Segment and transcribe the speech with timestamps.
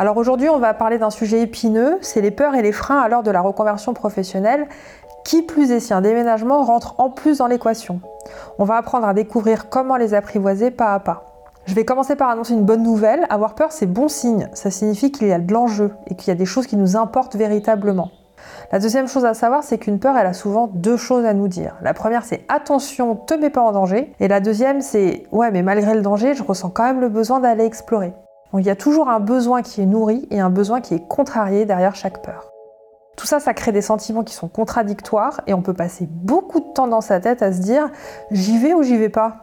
[0.00, 3.08] Alors aujourd'hui, on va parler d'un sujet épineux, c'est les peurs et les freins à
[3.10, 4.66] l'heure de la reconversion professionnelle.
[5.26, 8.00] Qui plus est si un déménagement rentre en plus dans l'équation
[8.58, 11.26] On va apprendre à découvrir comment les apprivoiser pas à pas.
[11.66, 13.26] Je vais commencer par annoncer une bonne nouvelle.
[13.28, 14.48] Avoir peur, c'est bon signe.
[14.54, 16.96] Ça signifie qu'il y a de l'enjeu et qu'il y a des choses qui nous
[16.96, 18.08] importent véritablement.
[18.72, 21.48] La deuxième chose à savoir, c'est qu'une peur, elle a souvent deux choses à nous
[21.48, 21.76] dire.
[21.82, 24.14] La première, c'est attention, te mets pas en danger.
[24.18, 27.40] Et la deuxième, c'est ouais, mais malgré le danger, je ressens quand même le besoin
[27.40, 28.14] d'aller explorer.
[28.58, 31.66] Il y a toujours un besoin qui est nourri et un besoin qui est contrarié
[31.66, 32.50] derrière chaque peur.
[33.16, 36.72] Tout ça, ça crée des sentiments qui sont contradictoires et on peut passer beaucoup de
[36.74, 37.88] temps dans sa tête à se dire
[38.32, 39.36] j'y vais ou j'y vais pas?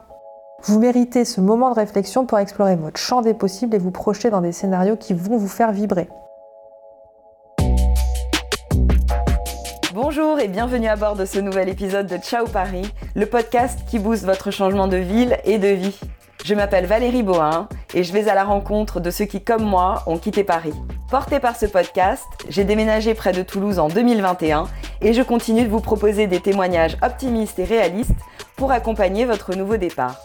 [0.64, 4.30] Vous méritez ce moment de réflexion pour explorer votre champ des possibles et vous projeter
[4.30, 6.10] dans des scénarios qui vont vous faire vibrer.
[9.94, 14.00] Bonjour et bienvenue à bord de ce nouvel épisode de Ciao Paris, le podcast qui
[14.00, 15.98] booste votre changement de ville et de vie.
[16.48, 20.04] Je m'appelle Valérie Bohin et je vais à la rencontre de ceux qui, comme moi,
[20.08, 20.72] ont quitté Paris.
[21.12, 24.64] Porté par ce podcast, j'ai déménagé près de Toulouse en 2021
[25.02, 28.16] et je continue de vous proposer des témoignages optimistes et réalistes
[28.56, 30.16] pour accompagner votre nouveau départ.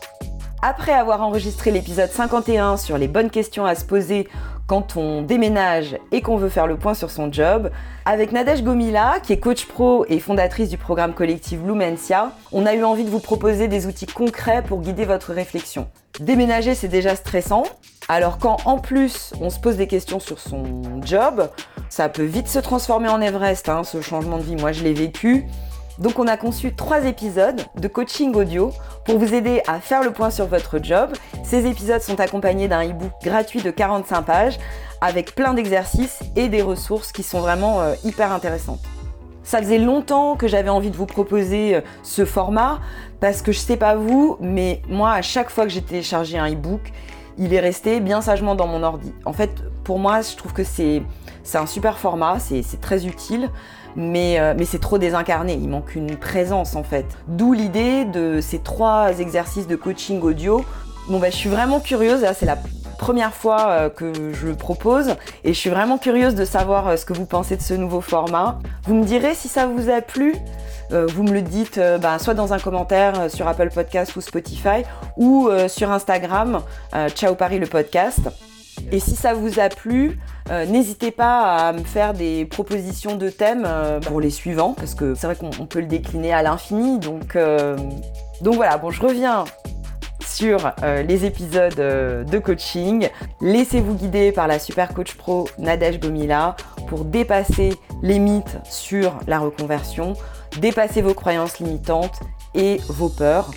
[0.62, 4.28] Après avoir enregistré l'épisode 51 sur les bonnes questions à se poser
[4.72, 7.70] quand on déménage et qu'on veut faire le point sur son job,
[8.06, 12.72] avec Nadège Gomila, qui est coach pro et fondatrice du programme collectif Lumencia, on a
[12.72, 15.88] eu envie de vous proposer des outils concrets pour guider votre réflexion.
[16.20, 17.64] Déménager, c'est déjà stressant,
[18.08, 20.64] alors quand en plus on se pose des questions sur son
[21.04, 21.50] job,
[21.90, 24.56] ça peut vite se transformer en Everest, hein, ce changement de vie.
[24.56, 25.44] Moi, je l'ai vécu.
[25.98, 28.72] Donc on a conçu trois épisodes de coaching audio
[29.04, 31.10] pour vous aider à faire le point sur votre job.
[31.44, 34.58] Ces épisodes sont accompagnés d'un e-book gratuit de 45 pages
[35.00, 38.80] avec plein d'exercices et des ressources qui sont vraiment euh, hyper intéressantes.
[39.44, 42.80] Ça faisait longtemps que j'avais envie de vous proposer euh, ce format
[43.20, 46.50] parce que je sais pas vous, mais moi à chaque fois que j'ai téléchargé un
[46.50, 46.92] e-book,
[47.38, 49.12] il est resté bien sagement dans mon ordi.
[49.24, 49.50] En fait,
[49.84, 51.02] pour moi, je trouve que c'est
[51.54, 53.50] un super format, c'est très utile
[53.96, 57.06] mais, euh, mais c'est trop désincarné, il manque une présence en fait.
[57.28, 60.64] D'où l'idée de ces trois exercices de coaching audio.
[61.08, 62.58] Bon bah je suis vraiment curieuse, c'est la
[62.98, 66.96] première fois euh, que je le propose et je suis vraiment curieuse de savoir euh,
[66.96, 68.58] ce que vous pensez de ce nouveau format.
[68.84, 70.34] Vous me direz si ça vous a plu.
[70.90, 74.84] vous me le dites bah, soit dans un commentaire sur Apple Podcast ou Spotify
[75.16, 76.60] ou sur Instagram,
[77.14, 78.28] Ciao Paris le podcast.
[78.90, 80.18] Et si ça vous a plu,
[80.50, 84.94] euh, n'hésitez pas à me faire des propositions de thèmes euh, pour les suivants, parce
[84.94, 86.98] que c'est vrai qu'on peut le décliner à l'infini.
[86.98, 87.76] Donc, euh,
[88.42, 89.44] voilà, bon, je reviens
[90.26, 90.72] sur
[91.06, 93.08] les épisodes de coaching.
[93.42, 96.56] Laissez-vous guider par la super coach pro Nadège Gomila
[96.88, 100.14] pour dépasser les mythes sur la reconversion,
[100.58, 102.18] dépasser vos croyances limitantes
[102.54, 103.50] et vos peurs.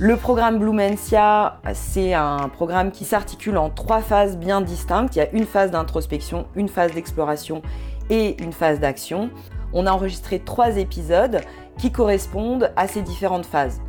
[0.00, 5.16] Le programme Blumencia, c'est un programme qui s'articule en trois phases bien distinctes.
[5.16, 7.62] Il y a une phase d'introspection, une phase d'exploration
[8.08, 9.28] et une phase d'action.
[9.72, 11.40] On a enregistré trois épisodes
[11.78, 13.80] qui correspondent à ces différentes phases.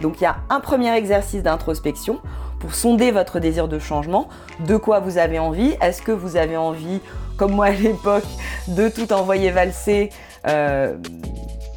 [0.00, 2.20] Donc il y a un premier exercice d'introspection
[2.60, 4.28] pour sonder votre désir de changement,
[4.60, 5.74] de quoi vous avez envie?
[5.80, 7.00] Est-ce que vous avez envie,
[7.36, 8.26] comme moi à l'époque,
[8.68, 10.10] de tout envoyer valser
[10.46, 10.96] euh,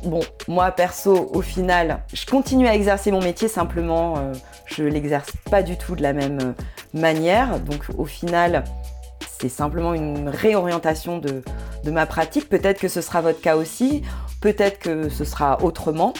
[0.04, 4.34] Bon, moi perso, au final, je continue à exercer mon métier, simplement euh,
[4.66, 7.60] je l'exerce pas du tout de la même euh, manière.
[7.60, 8.64] Donc au final,
[9.40, 11.44] c'est simplement une réorientation de,
[11.84, 12.50] de ma pratique.
[12.50, 14.02] Peut-être que ce sera votre cas aussi,
[14.42, 16.14] peut-être que ce sera autrement.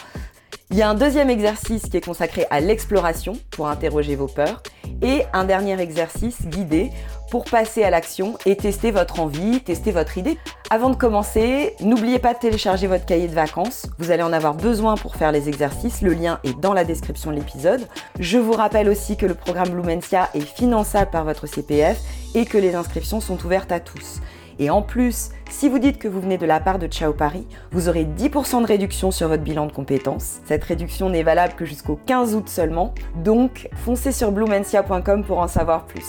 [0.70, 4.62] Il y a un deuxième exercice qui est consacré à l'exploration pour interroger vos peurs
[5.02, 6.90] et un dernier exercice guidé
[7.30, 10.38] pour passer à l'action et tester votre envie, tester votre idée.
[10.70, 13.86] Avant de commencer, n'oubliez pas de télécharger votre cahier de vacances.
[13.98, 16.02] Vous allez en avoir besoin pour faire les exercices.
[16.02, 17.86] Le lien est dans la description de l'épisode.
[18.20, 21.98] Je vous rappelle aussi que le programme Blumencia est finançable par votre CPF
[22.34, 24.20] et que les inscriptions sont ouvertes à tous.
[24.62, 27.48] Et en plus, si vous dites que vous venez de la part de Ciao Paris,
[27.72, 30.38] vous aurez 10% de réduction sur votre bilan de compétences.
[30.44, 35.48] Cette réduction n'est valable que jusqu'au 15 août seulement, donc foncez sur blumencia.com pour en
[35.48, 36.06] savoir plus.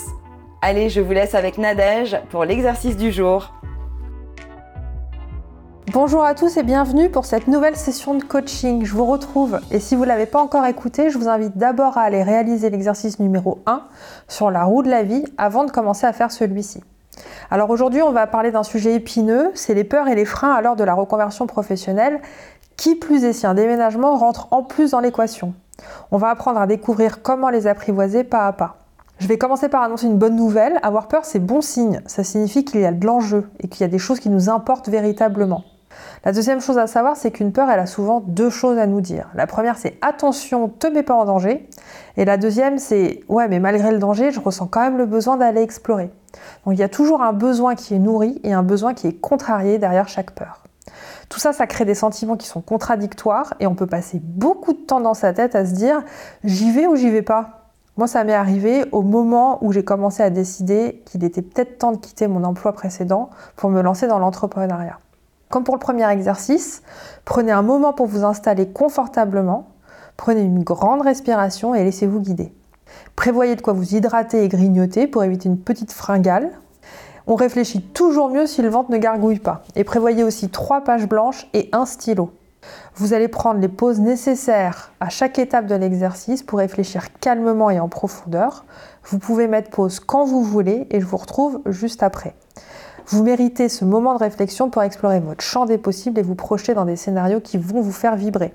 [0.62, 3.56] Allez, je vous laisse avec Nadège pour l'exercice du jour.
[5.92, 8.86] Bonjour à tous et bienvenue pour cette nouvelle session de coaching.
[8.86, 11.98] Je vous retrouve et si vous ne l'avez pas encore écouté, je vous invite d'abord
[11.98, 13.82] à aller réaliser l'exercice numéro 1
[14.28, 16.84] sur la roue de la vie avant de commencer à faire celui-ci.
[17.52, 20.62] Alors aujourd'hui, on va parler d'un sujet épineux, c'est les peurs et les freins à
[20.62, 22.22] l'heure de la reconversion professionnelle.
[22.78, 25.54] Qui plus est si un déménagement rentre en plus dans l'équation
[26.12, 28.78] On va apprendre à découvrir comment les apprivoiser pas à pas.
[29.20, 30.80] Je vais commencer par annoncer une bonne nouvelle.
[30.82, 32.02] Avoir peur, c'est bon signe.
[32.08, 34.50] Ça signifie qu'il y a de l'enjeu et qu'il y a des choses qui nous
[34.50, 35.64] importent véritablement.
[36.26, 39.02] La deuxième chose à savoir, c'est qu'une peur, elle a souvent deux choses à nous
[39.02, 39.30] dire.
[39.36, 41.68] La première, c'est attention, te mets pas en danger.
[42.16, 45.38] Et la deuxième, c'est ouais, mais malgré le danger, je ressens quand même le besoin
[45.38, 46.12] d'aller explorer.
[46.66, 49.14] Donc il y a toujours un besoin qui est nourri et un besoin qui est
[49.14, 50.64] contrarié derrière chaque peur.
[51.30, 54.80] Tout ça, ça crée des sentiments qui sont contradictoires et on peut passer beaucoup de
[54.80, 56.04] temps dans sa tête à se dire
[56.44, 57.64] j'y vais ou j'y vais pas?
[57.96, 61.92] Moi, ça m'est arrivé au moment où j'ai commencé à décider qu'il était peut-être temps
[61.92, 64.98] de quitter mon emploi précédent pour me lancer dans l'entrepreneuriat.
[65.54, 66.82] Comme pour le premier exercice,
[67.26, 69.68] prenez un moment pour vous installer confortablement,
[70.18, 72.52] prenez une grande respiration et laissez-vous guider.
[73.16, 76.50] Prévoyez de quoi vous hydrater et grignoter pour éviter une petite fringale.
[77.28, 79.62] On réfléchit toujours mieux si le ventre ne gargouille pas.
[79.76, 82.32] Et prévoyez aussi trois pages blanches et un stylo.
[82.96, 87.80] Vous allez prendre les pauses nécessaires à chaque étape de l'exercice pour réfléchir calmement et
[87.80, 88.66] en profondeur.
[89.04, 92.34] Vous pouvez mettre pause quand vous voulez et je vous retrouve juste après.
[93.08, 96.74] Vous méritez ce moment de réflexion pour explorer votre champ des possibles et vous projeter
[96.74, 98.54] dans des scénarios qui vont vous faire vibrer.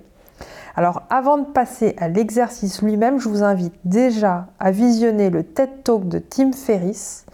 [0.75, 5.83] Alors avant de passer à l'exercice lui-même, je vous invite déjà à visionner le TED
[5.85, 7.27] Talk de Tim Ferriss,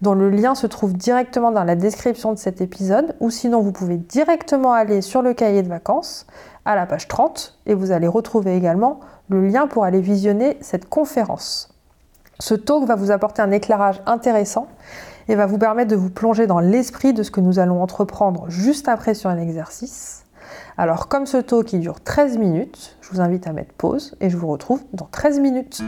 [0.00, 3.72] dont le lien se trouve directement dans la description de cet épisode, ou sinon vous
[3.72, 6.26] pouvez directement aller sur le cahier de vacances
[6.64, 10.88] à la page 30 et vous allez retrouver également le lien pour aller visionner cette
[10.88, 11.68] conférence.
[12.38, 14.68] Ce talk va vous apporter un éclairage intéressant
[15.28, 18.46] et va vous permettre de vous plonger dans l'esprit de ce que nous allons entreprendre
[18.48, 20.24] juste après sur un exercice.
[20.76, 24.30] Alors comme ce taux qui dure 13 minutes, je vous invite à mettre pause et
[24.30, 25.82] je vous retrouve dans 13 minutes.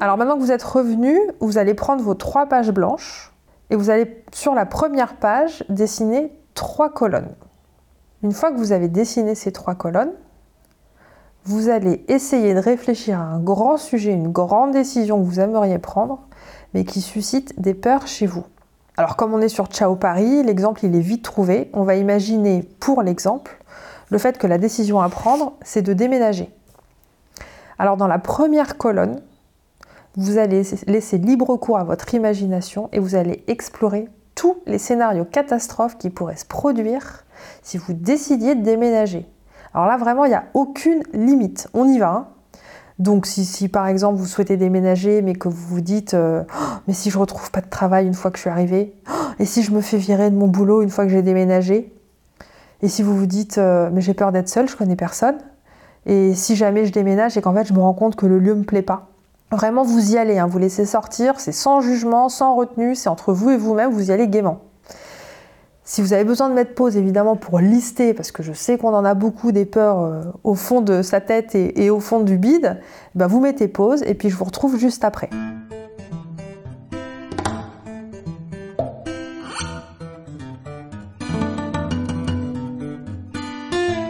[0.00, 3.32] Alors maintenant que vous êtes revenu, vous allez prendre vos trois pages blanches
[3.70, 7.34] et vous allez sur la première page dessiner trois colonnes.
[8.22, 10.12] Une fois que vous avez dessiné ces trois colonnes,
[11.48, 15.78] vous allez essayer de réfléchir à un grand sujet, une grande décision que vous aimeriez
[15.78, 16.20] prendre,
[16.74, 18.44] mais qui suscite des peurs chez vous.
[18.98, 21.70] Alors comme on est sur Ciao Paris, l'exemple il est vite trouvé.
[21.72, 23.56] On va imaginer pour l'exemple
[24.10, 26.50] le fait que la décision à prendre, c'est de déménager.
[27.78, 29.22] Alors dans la première colonne,
[30.16, 35.24] vous allez laisser libre cours à votre imagination et vous allez explorer tous les scénarios
[35.24, 37.24] catastrophes qui pourraient se produire
[37.62, 39.26] si vous décidiez de déménager.
[39.74, 41.68] Alors là, vraiment, il n'y a aucune limite.
[41.74, 42.10] On y va.
[42.10, 42.26] Hein.
[42.98, 46.94] Donc si, par exemple vous souhaitez déménager mais que vous vous dites euh, oh, mais
[46.94, 49.62] si je retrouve pas de travail une fois que je suis arrivée oh, et si
[49.62, 51.92] je me fais virer de mon boulot une fois que j'ai déménagé
[52.82, 55.38] et si vous vous dites euh, mais j'ai peur d'être seule, je connais personne
[56.06, 58.56] et si jamais je déménage et qu'en fait je me rends compte que le lieu
[58.56, 59.06] me plaît pas.
[59.52, 63.32] Vraiment vous y allez, hein, vous laissez sortir, c'est sans jugement, sans retenue, c'est entre
[63.32, 64.60] vous et vous-même, vous y allez gaiement.
[65.90, 68.92] Si vous avez besoin de mettre pause, évidemment, pour lister, parce que je sais qu'on
[68.92, 72.36] en a beaucoup des peurs euh, au fond de sa tête et, au fond du
[72.36, 72.78] bide,
[73.14, 75.30] ben vous mettez pause et puis je vous retrouve juste après.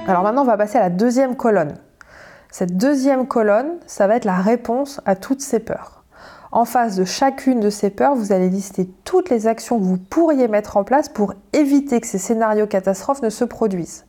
[0.08, 1.74] Alors maintenant, on va passer à la deuxième colonne.
[2.50, 5.97] Cette deuxième colonne, ça va être la réponse à toutes ces peurs.
[6.50, 9.98] En face de chacune de ces peurs, vous allez lister toutes les actions que vous
[9.98, 14.06] pourriez mettre en place pour éviter que ces scénarios catastrophes ne se produisent.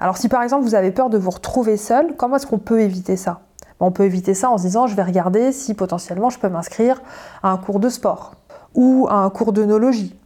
[0.00, 2.80] Alors si par exemple vous avez peur de vous retrouver seul, comment est-ce qu'on peut
[2.80, 3.40] éviter ça?
[3.80, 7.02] On peut éviter ça en se disant je vais regarder si potentiellement je peux m'inscrire
[7.42, 8.34] à un cours de sport
[8.74, 10.18] ou à un cours d'œnologie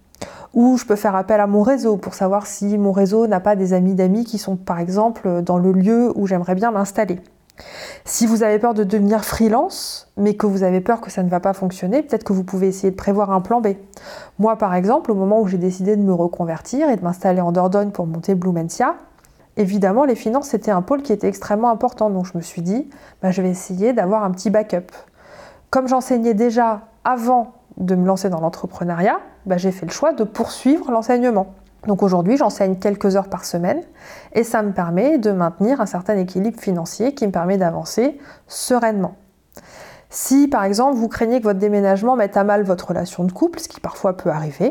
[0.54, 3.56] ou je peux faire appel à mon réseau pour savoir si mon réseau n'a pas
[3.56, 7.20] des amis d'amis qui sont par exemple dans le lieu où j'aimerais bien m'installer.
[8.04, 11.28] Si vous avez peur de devenir freelance, mais que vous avez peur que ça ne
[11.28, 13.68] va pas fonctionner, peut-être que vous pouvez essayer de prévoir un plan B.
[14.38, 17.52] Moi, par exemple, au moment où j'ai décidé de me reconvertir et de m'installer en
[17.52, 18.96] Dordogne pour monter Blumentia,
[19.56, 22.10] évidemment, les finances, c'était un pôle qui était extrêmement important.
[22.10, 22.88] Donc, je me suis dit,
[23.22, 24.90] bah, je vais essayer d'avoir un petit backup.
[25.70, 30.24] Comme j'enseignais déjà avant de me lancer dans l'entrepreneuriat, bah, j'ai fait le choix de
[30.24, 31.54] poursuivre l'enseignement.
[31.86, 33.82] Donc aujourd'hui, j'enseigne quelques heures par semaine
[34.32, 39.16] et ça me permet de maintenir un certain équilibre financier qui me permet d'avancer sereinement.
[40.10, 43.58] Si par exemple vous craignez que votre déménagement mette à mal votre relation de couple,
[43.58, 44.66] ce qui parfois peut arriver,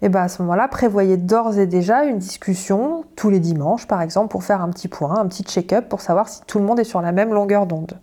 [0.00, 3.88] et eh bien à ce moment-là, prévoyez d'ores et déjà une discussion tous les dimanches
[3.88, 6.64] par exemple pour faire un petit point, un petit check-up pour savoir si tout le
[6.64, 7.98] monde est sur la même longueur d'onde.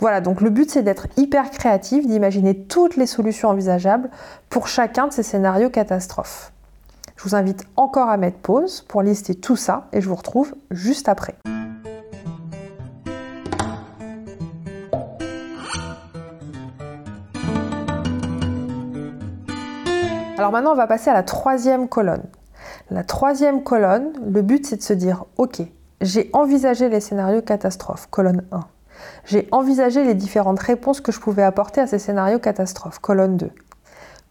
[0.00, 4.10] Voilà, donc le but c'est d'être hyper créatif, d'imaginer toutes les solutions envisageables
[4.48, 6.52] pour chacun de ces scénarios catastrophes.
[7.18, 10.54] Je vous invite encore à mettre pause pour lister tout ça et je vous retrouve
[10.70, 11.34] juste après.
[20.38, 22.22] Alors maintenant, on va passer à la troisième colonne.
[22.92, 25.60] La troisième colonne, le but c'est de se dire, ok,
[26.00, 28.60] j'ai envisagé les scénarios catastrophes, colonne 1.
[29.24, 33.00] J'ai envisagé les différentes réponses que je pouvais apporter à ces scénarios catastrophes.
[33.00, 33.50] Colonne 2.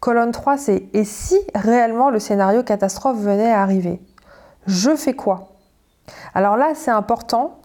[0.00, 4.00] Colonne 3, c'est et si réellement le scénario catastrophe venait à arriver?
[4.66, 5.48] Je fais quoi?
[6.34, 7.60] Alors là, c'est important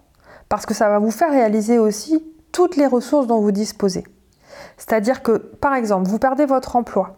[0.49, 4.03] parce que ça va vous faire réaliser aussi toutes les ressources dont vous disposez.
[4.77, 7.17] C'est-à-dire que, par exemple, vous perdez votre emploi,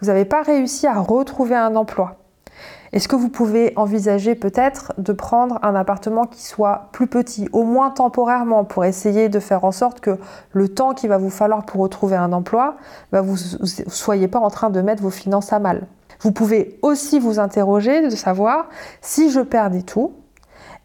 [0.00, 2.16] vous n'avez pas réussi à retrouver un emploi.
[2.92, 7.62] Est-ce que vous pouvez envisager peut-être de prendre un appartement qui soit plus petit, au
[7.62, 10.18] moins temporairement, pour essayer de faire en sorte que
[10.52, 12.76] le temps qu'il va vous falloir pour retrouver un emploi,
[13.12, 15.86] bah, vous ne soyez pas en train de mettre vos finances à mal?
[16.20, 18.68] Vous pouvez aussi vous interroger de savoir
[19.00, 20.12] si je perdais tout,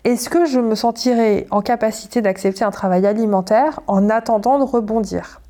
[0.03, 5.41] est-ce que je me sentirais en capacité d'accepter un travail alimentaire en attendant de rebondir?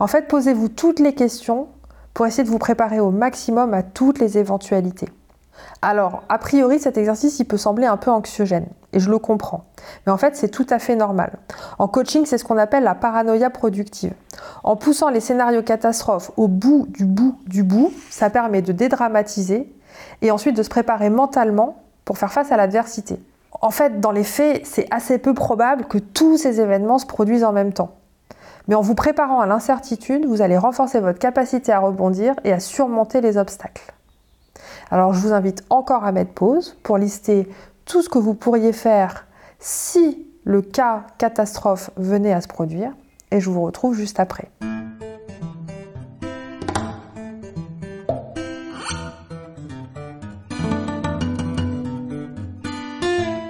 [0.00, 1.68] En fait, posez-vous toutes les questions
[2.12, 5.08] pour essayer de vous préparer au maximum à toutes les éventualités.
[5.82, 9.64] Alors, a priori, cet exercice, il peut sembler un peu anxiogène, et je le comprends.
[10.06, 11.38] Mais en fait, c'est tout à fait normal.
[11.78, 14.14] En coaching, c'est ce qu'on appelle la paranoïa productive.
[14.62, 19.72] En poussant les scénarios catastrophes au bout du bout du bout, ça permet de dédramatiser
[20.22, 23.20] et ensuite de se préparer mentalement pour faire face à l'adversité.
[23.60, 27.44] En fait, dans les faits, c'est assez peu probable que tous ces événements se produisent
[27.44, 27.96] en même temps.
[28.68, 32.60] Mais en vous préparant à l'incertitude, vous allez renforcer votre capacité à rebondir et à
[32.60, 33.92] surmonter les obstacles.
[34.90, 37.48] Alors je vous invite encore à mettre pause pour lister
[37.84, 39.26] tout ce que vous pourriez faire
[39.58, 42.92] si le cas catastrophe venait à se produire
[43.30, 44.50] et je vous retrouve juste après.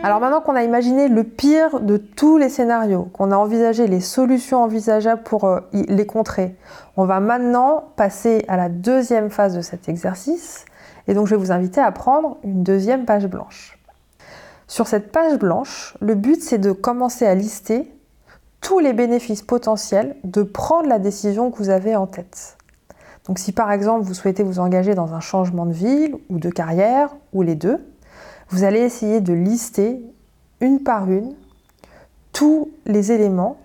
[0.04, 4.00] Alors maintenant qu'on a imaginé le pire de tous les scénarios, qu'on a envisagé les
[4.00, 6.56] solutions envisageables pour euh, les contrer,
[6.98, 10.66] on va maintenant passer à la deuxième phase de cet exercice,
[11.06, 13.78] et donc je vais vous inviter à prendre une deuxième page blanche.
[14.66, 17.90] Sur cette page blanche, le but c'est de commencer à lister
[18.60, 22.56] tous les bénéfices potentiels de prendre la décision que vous avez en tête.
[23.26, 26.50] Donc si par exemple vous souhaitez vous engager dans un changement de ville ou de
[26.50, 27.84] carrière, ou les deux,
[28.48, 30.02] vous allez essayer de lister
[30.60, 31.34] une par une
[32.32, 33.58] tous les éléments,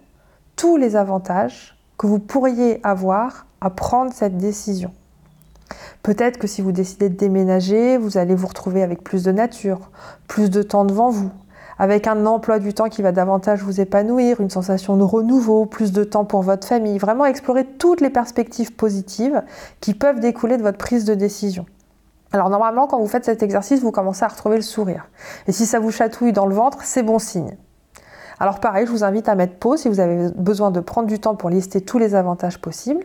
[0.56, 4.94] tous les avantages que vous pourriez avoir à prendre cette décision.
[6.04, 9.92] Peut-être que si vous décidez de déménager, vous allez vous retrouver avec plus de nature,
[10.28, 11.32] plus de temps devant vous,
[11.78, 15.92] avec un emploi du temps qui va davantage vous épanouir, une sensation de renouveau, plus
[15.92, 16.98] de temps pour votre famille.
[16.98, 19.44] Vraiment explorer toutes les perspectives positives
[19.80, 21.66] qui peuvent découler de votre prise de décision.
[22.32, 25.08] Alors normalement, quand vous faites cet exercice, vous commencez à retrouver le sourire.
[25.48, 27.56] Et si ça vous chatouille dans le ventre, c'est bon signe.
[28.40, 31.20] Alors pareil, je vous invite à mettre pause si vous avez besoin de prendre du
[31.20, 33.04] temps pour lister tous les avantages possibles.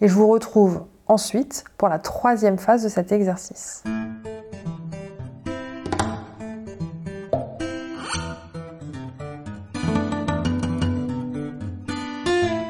[0.00, 3.84] Et je vous retrouve ensuite pour la troisième phase de cet exercice.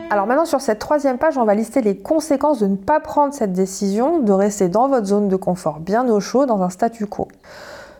[0.08, 3.34] Alors maintenant sur cette troisième page, on va lister les conséquences de ne pas prendre
[3.34, 7.06] cette décision, de rester dans votre zone de confort bien au chaud, dans un statu
[7.06, 7.28] quo.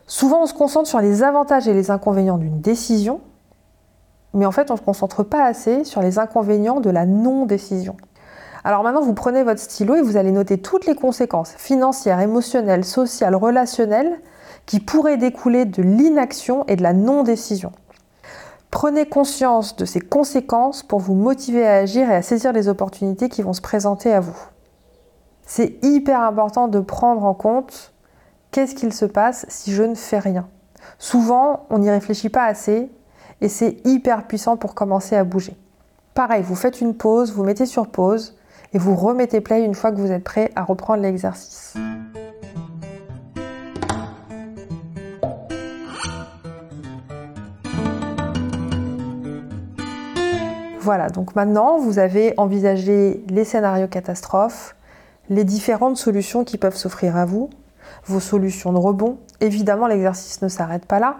[0.07, 3.21] Souvent on se concentre sur les avantages et les inconvénients d'une décision,
[4.35, 7.97] mais en fait on ne se concentre pas assez sur les inconvénients de la non-décision.
[8.67, 12.85] Alors maintenant, vous prenez votre stylo et vous allez noter toutes les conséquences financières, émotionnelles,
[12.85, 14.21] sociales, relationnelles
[14.67, 17.71] qui pourraient découler de l'inaction et de la non-décision.
[18.73, 23.29] Prenez conscience de ces conséquences pour vous motiver à agir et à saisir les opportunités
[23.29, 24.37] qui vont se présenter à vous.
[25.43, 27.95] C'est hyper important de prendre en compte
[28.51, 30.49] qu'est-ce qu'il se passe si je ne fais rien.
[30.99, 32.91] Souvent, on n'y réfléchit pas assez
[33.41, 35.57] et c'est hyper puissant pour commencer à bouger.
[36.15, 38.37] Pareil, vous faites une pause, vous mettez sur pause
[38.73, 41.75] et vous remettez play une fois que vous êtes prêt à reprendre l'exercice.
[50.81, 54.77] Voilà, donc maintenant vous avez envisagé les scénarios catastrophes,
[55.29, 57.51] les différentes solutions qui peuvent s'offrir à vous,
[58.05, 59.19] vos solutions de rebond.
[59.41, 61.17] Évidemment, l'exercice ne s'arrête pas là.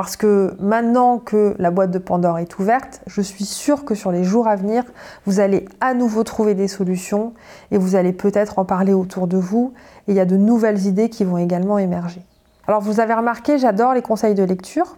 [0.00, 4.12] Parce que maintenant que la boîte de Pandore est ouverte, je suis sûre que sur
[4.12, 4.82] les jours à venir,
[5.26, 7.34] vous allez à nouveau trouver des solutions
[7.70, 9.74] et vous allez peut-être en parler autour de vous
[10.08, 12.24] et il y a de nouvelles idées qui vont également émerger.
[12.66, 14.96] Alors vous avez remarqué, j'adore les conseils de lecture.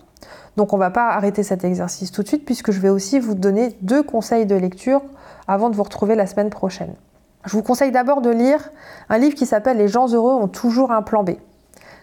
[0.56, 3.18] Donc on ne va pas arrêter cet exercice tout de suite puisque je vais aussi
[3.18, 5.02] vous donner deux conseils de lecture
[5.48, 6.94] avant de vous retrouver la semaine prochaine.
[7.44, 8.70] Je vous conseille d'abord de lire
[9.08, 11.30] un livre qui s'appelle Les gens heureux ont toujours un plan B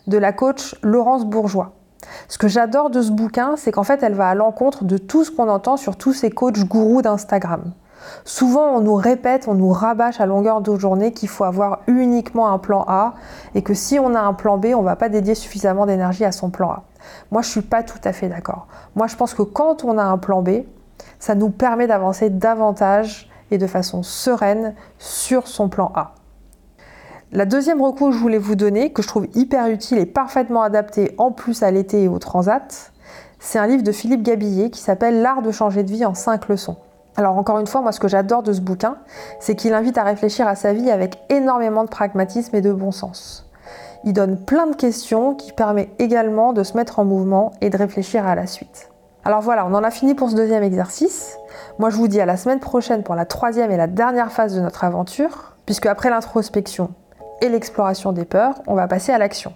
[0.08, 1.79] de la coach Laurence Bourgeois.
[2.28, 5.24] Ce que j'adore de ce bouquin, c'est qu'en fait, elle va à l'encontre de tout
[5.24, 7.74] ce qu'on entend sur tous ces coachs gourous d'Instagram.
[8.24, 12.50] Souvent, on nous répète, on nous rabâche à longueur de journée qu'il faut avoir uniquement
[12.50, 13.14] un plan A
[13.56, 16.24] et que si on a un plan B, on ne va pas dédier suffisamment d'énergie
[16.24, 16.84] à son plan A.
[17.32, 18.68] Moi, je ne suis pas tout à fait d'accord.
[18.96, 20.62] Moi, je pense que quand on a un plan B,
[21.20, 26.14] Ça nous permet d'avancer davantage et de façon sereine sur son plan A.
[27.32, 30.64] La deuxième recours que je voulais vous donner, que je trouve hyper utile et parfaitement
[30.64, 32.92] adapté en plus à l'été et au transat,
[33.38, 36.48] c'est un livre de Philippe Gabillet qui s'appelle L'art de changer de vie en 5
[36.48, 36.78] leçons.
[37.16, 38.98] Alors encore une fois, moi ce que j'adore de ce bouquin,
[39.40, 42.92] c'est qu'il invite à réfléchir à sa vie avec énormément de pragmatisme et de bon
[42.92, 43.48] sens.
[44.06, 47.78] Il donne plein de questions qui permet également de se mettre en mouvement et de
[47.78, 48.90] réfléchir à la suite.
[49.24, 51.38] Alors voilà, on en a fini pour ce deuxième exercice.
[51.78, 54.56] Moi je vous dis à la semaine prochaine pour la troisième et la dernière phase
[54.56, 56.90] de notre aventure, puisque après l'introspection,
[57.42, 59.54] et l'exploration des peurs, on va passer à l'action.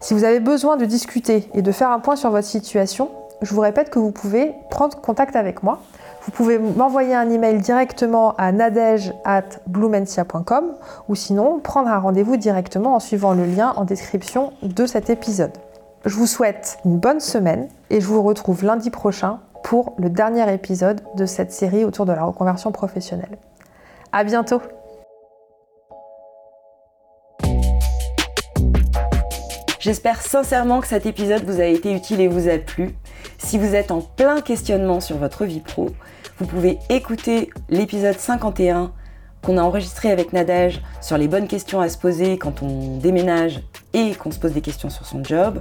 [0.00, 3.08] Si vous avez besoin de discuter et de faire un point sur votre situation,
[3.42, 5.80] je vous répète que vous pouvez prendre contact avec moi.
[6.22, 10.72] Vous pouvez m'envoyer un email directement à nadège@blumentia.com
[11.08, 15.52] ou sinon prendre un rendez-vous directement en suivant le lien en description de cet épisode.
[16.04, 20.52] Je vous souhaite une bonne semaine et je vous retrouve lundi prochain pour le dernier
[20.52, 23.38] épisode de cette série autour de la reconversion professionnelle.
[24.12, 24.60] À bientôt!
[29.86, 32.96] J'espère sincèrement que cet épisode vous a été utile et vous a plu.
[33.38, 35.90] Si vous êtes en plein questionnement sur votre vie pro,
[36.40, 38.90] vous pouvez écouter l'épisode 51
[39.44, 43.62] qu'on a enregistré avec Nadège sur les bonnes questions à se poser quand on déménage
[43.92, 45.60] et qu'on se pose des questions sur son job.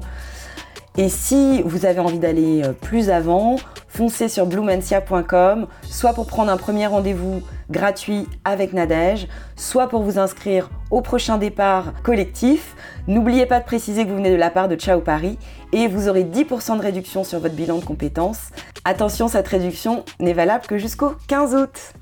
[0.97, 3.57] Et si vous avez envie d'aller euh, plus avant,
[3.89, 10.19] foncez sur blumentia.com, soit pour prendre un premier rendez-vous gratuit avec Nadège, soit pour vous
[10.19, 12.77] inscrire au prochain départ collectif.
[13.07, 15.37] N'oubliez pas de préciser que vous venez de la part de Ciao Paris
[15.73, 18.51] et vous aurez 10% de réduction sur votre bilan de compétences.
[18.85, 21.93] Attention, cette réduction n'est valable que jusqu'au 15 août.